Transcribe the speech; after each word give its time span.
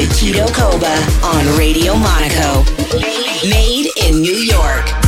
with 0.00 0.16
Tito 0.16 0.46
Koba 0.46 0.94
on 1.22 1.58
Radio 1.58 1.94
Monaco. 1.94 2.64
Made 3.46 3.90
in 3.96 4.20
New 4.20 4.36
York. 4.36 4.99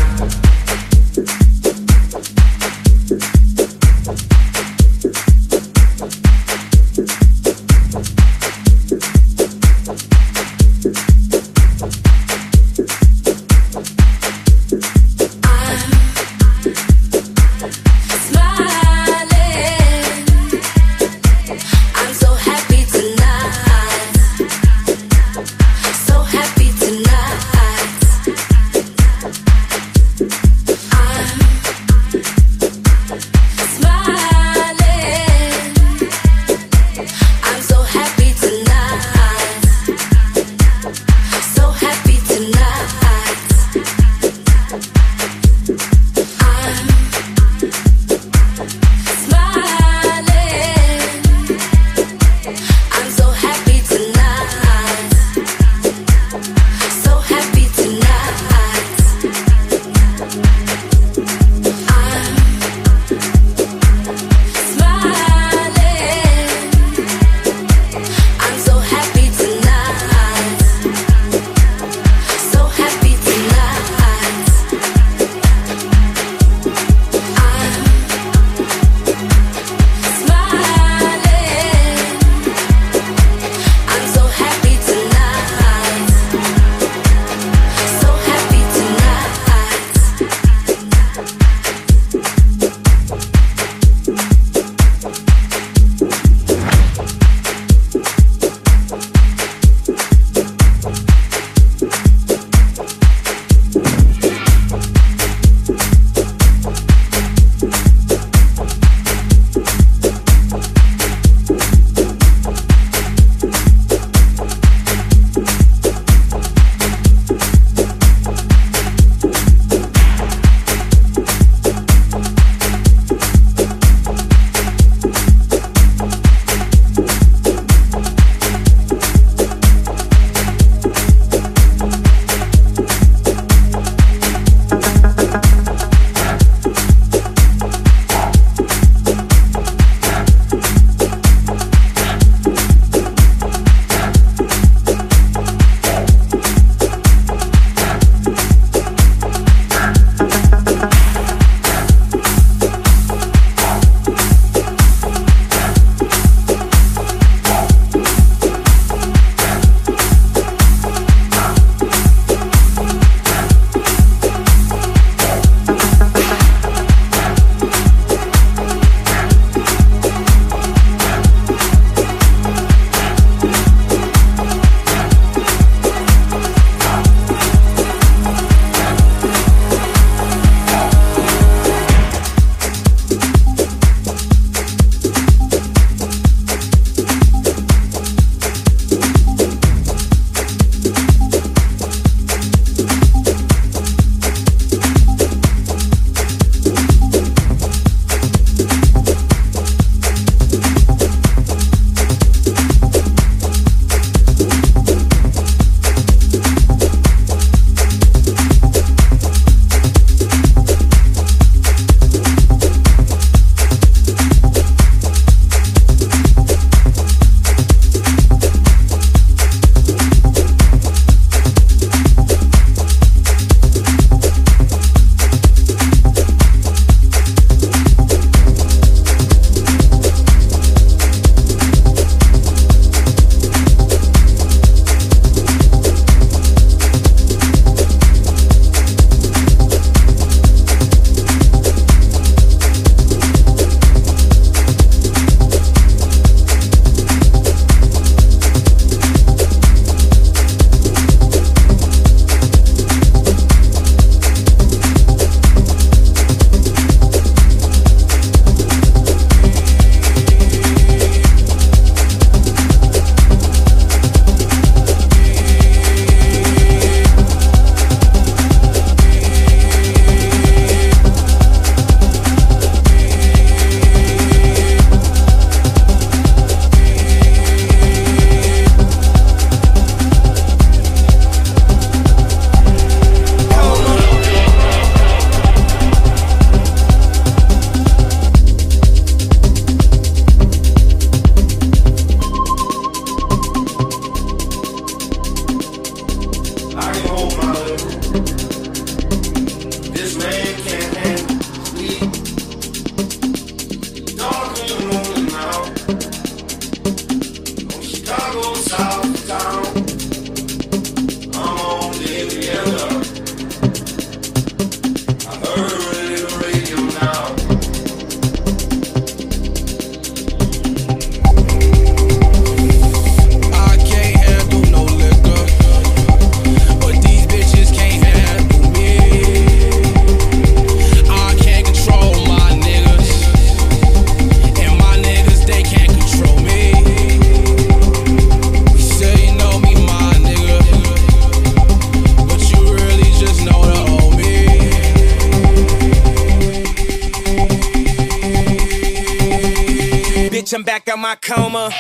My 351.12 351.17
coma. 351.17 351.70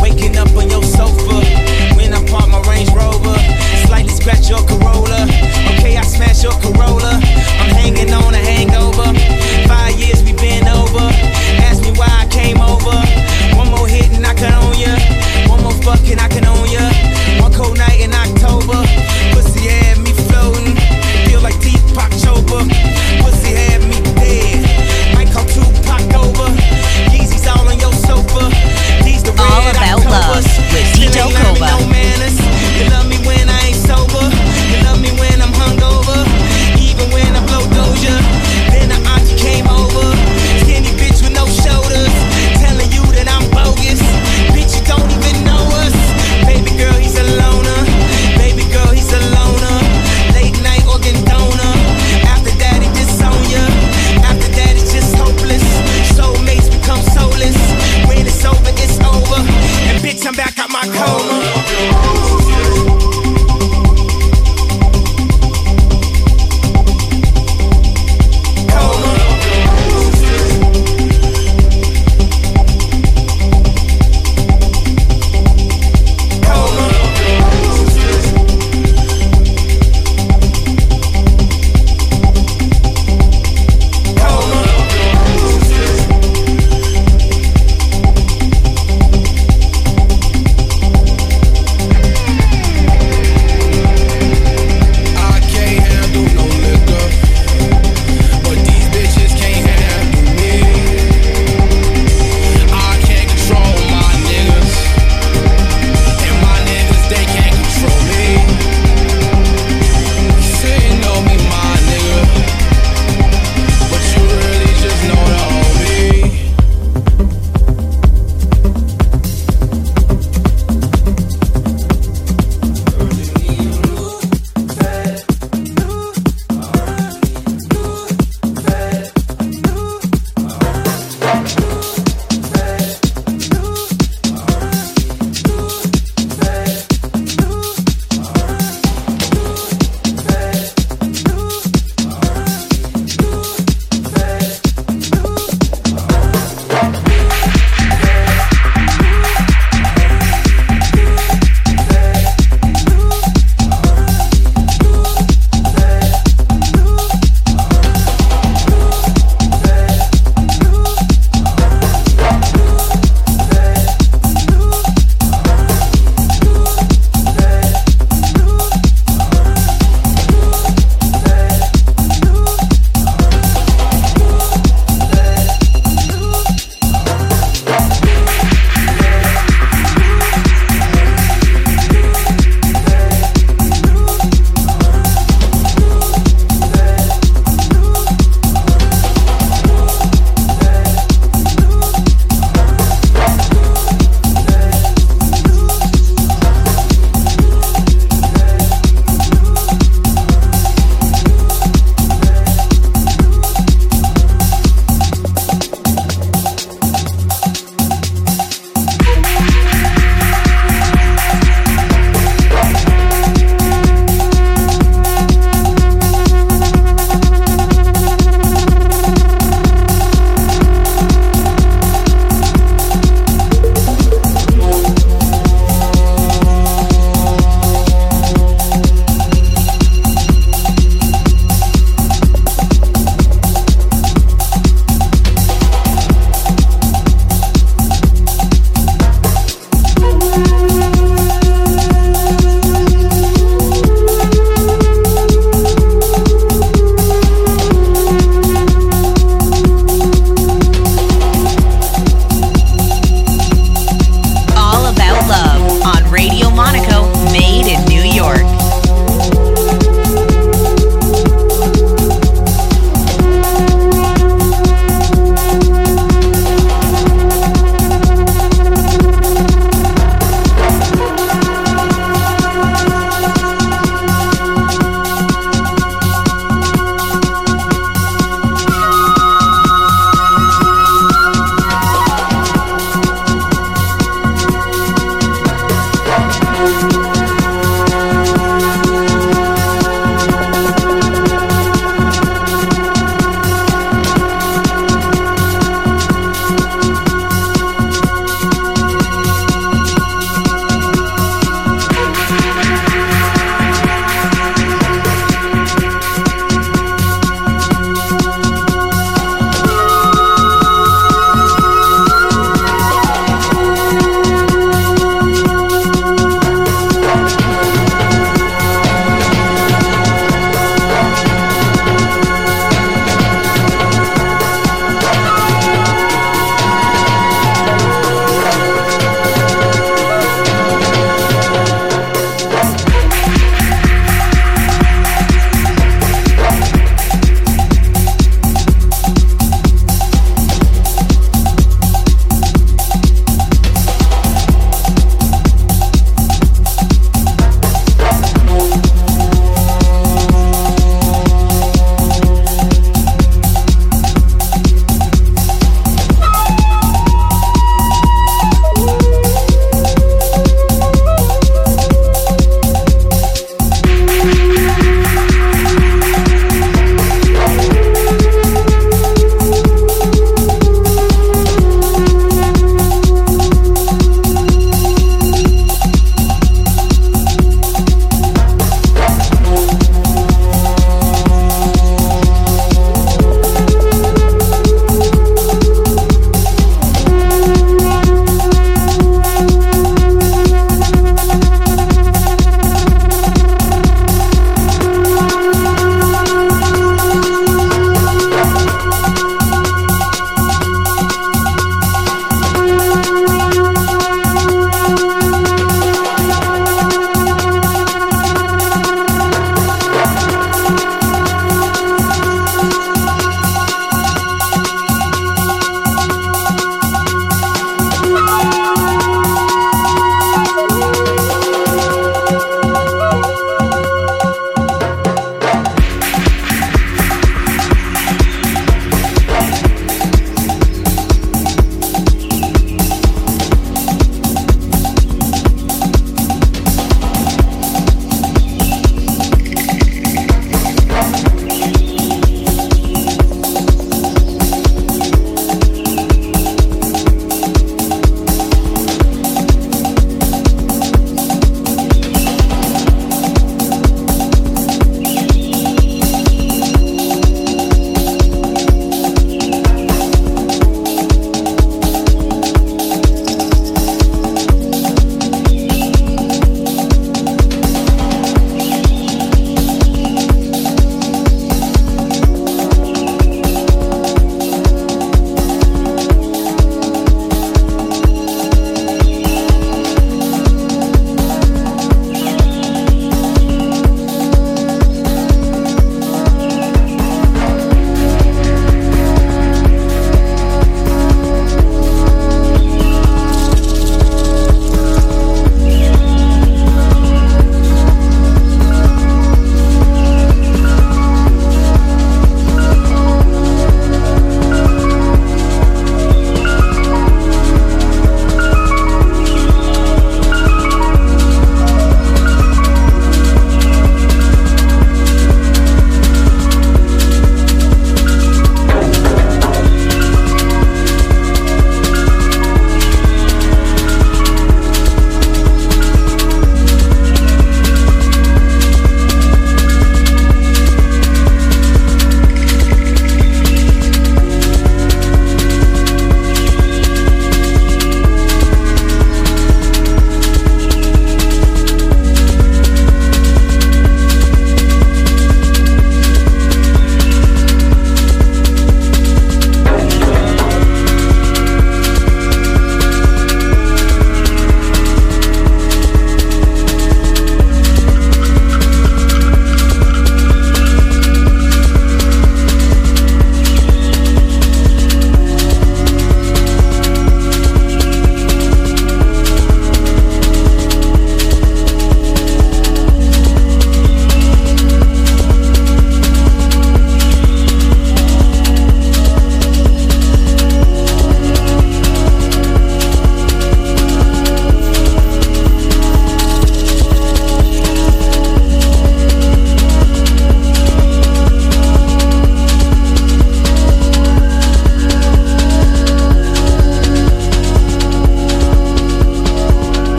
Waking 0.00 0.38
up 0.38 0.48
on 0.56 0.70
your 0.70 0.82
sofa. 0.82 1.36
When 1.96 2.14
I 2.14 2.24
park 2.30 2.48
my 2.48 2.60
Range 2.70 2.88
Rover. 2.90 3.36
Slightly 3.86 4.12
scratch 4.12 4.48
your 4.48 4.64
Corolla. 4.64 5.28
Okay, 5.72 5.96
I 5.98 6.02
smash 6.02 6.42
your 6.42 6.56
Corolla. 6.64 7.20
I'm 7.60 7.70
hanging 7.80 8.10
on 8.14 8.32
a 8.32 8.38
hangover. 8.38 9.08
Five 9.68 9.94
years 10.00 10.22
we've 10.22 10.40
been 10.40 10.66
over. 10.68 11.04
Ask 11.68 11.82
me 11.82 11.92
why 12.00 12.08
I 12.08 12.26
came 12.30 12.60
over. 12.62 12.96
One 13.60 13.68
more 13.68 13.86
hit 13.86 14.08
and 14.16 14.26
I 14.26 14.32
can 14.32 14.54
own 14.56 14.78
ya. 14.80 14.96
One 15.52 15.62
more 15.62 15.78
fucking 15.84 16.18
I 16.18 16.28
can 16.28 16.46
own 16.46 16.68
ya. 16.70 16.88
One 17.42 17.52
cold 17.52 17.76
night 17.76 18.00
in 18.00 18.14
October. 18.14 18.80
Pussy 19.34 19.68
had 19.68 19.98
me 19.98 20.12
floating. 20.28 20.76
Feel 21.28 21.42
like 21.42 21.56
Deepak 21.60 22.12
Chopra. 22.22 22.64
Pussy 23.20 23.52
had 23.52 23.82
me 23.84 24.00
dead. 24.16 24.64
Might 25.14 25.28
call 25.30 25.44
Tupac 25.44 26.08
over. 26.16 26.48
Yeezys 27.12 27.44
all 27.52 27.68
on 27.68 27.78
your 27.78 27.92
sofa. 27.92 28.67
All 29.38 29.62
About 29.70 30.04
Love 30.04 30.44
with 30.72 30.86
DJ 30.98 31.22
ain't 31.22 31.32
learned 31.32 31.58
me 31.58 31.58
Kova. 31.58 31.88
no. 31.88 32.36
You 32.78 32.90
love 32.90 33.08
me 33.08 33.18
when 33.26 33.48
I 33.48 33.58
ain't 33.66 33.76
sober. 33.76 34.26
You 34.70 34.82
love 34.84 35.00
me 35.00 35.10
when 35.18 35.40
I'm 35.40 35.52
hungover. 35.52 36.26
Even 36.78 37.10
when 37.12 37.36
I 37.36 37.46
blow 37.46 37.62
doja. 37.70 38.37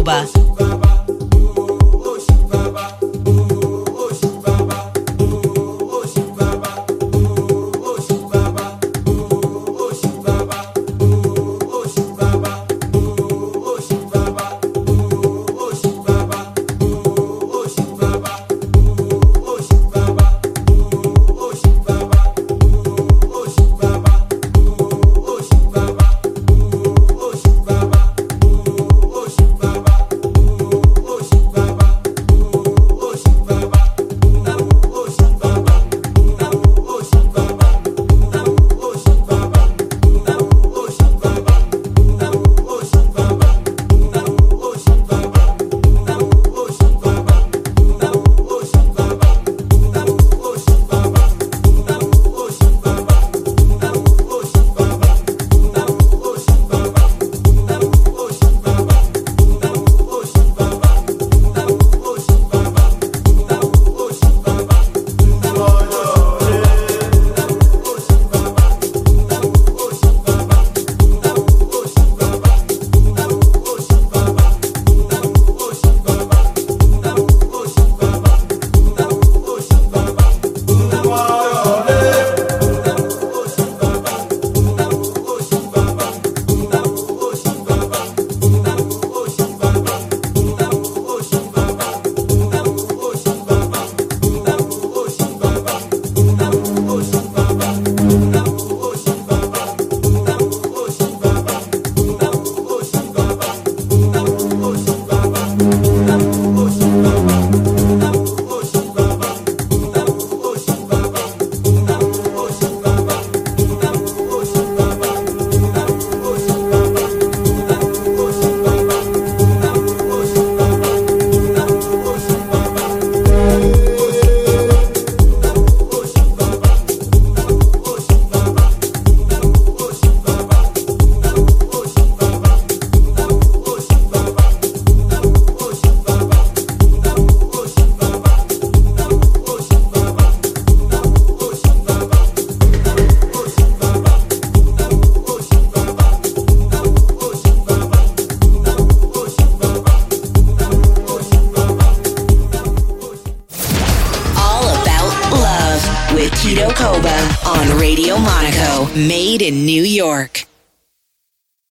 Tito 0.00 0.39